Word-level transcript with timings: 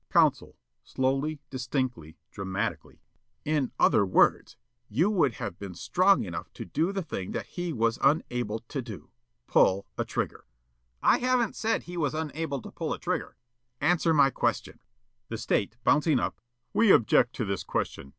Counsel, 0.11 0.55
slowly, 0.83 1.37
distinctly, 1.51 2.17
dramatically: 2.31 3.03
"In 3.45 3.71
other 3.77 4.03
words, 4.03 4.57
you 4.89 5.11
would 5.11 5.33
have 5.33 5.59
been 5.59 5.75
strong 5.75 6.23
enough 6.23 6.51
to 6.53 6.65
do 6.65 6.91
the 6.91 7.03
thing 7.03 7.33
that 7.33 7.45
he 7.45 7.71
was 7.71 7.99
unable 8.01 8.57
to 8.61 8.81
do, 8.81 9.11
pull 9.45 9.85
a 9.99 10.03
trigger." 10.03 10.47
Yollop: 11.03 11.03
"I 11.03 11.17
haven't 11.19 11.55
said 11.55 11.83
he 11.83 11.97
was 11.97 12.15
unable 12.15 12.63
to 12.63 12.71
pull 12.71 12.93
a 12.95 12.99
trigger." 12.99 13.37
Counsel: 13.79 13.91
"Answer 13.91 14.13
my 14.15 14.31
question!" 14.31 14.79
The 15.29 15.37
State, 15.37 15.77
bouncing 15.83 16.19
up: 16.19 16.41
"We 16.73 16.89
object 16.91 17.35
to 17.35 17.45
this 17.45 17.63
question. 17.63 18.09